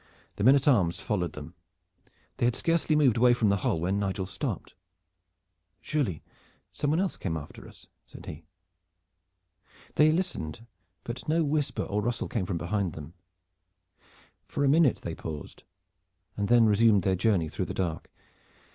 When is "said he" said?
8.07-8.43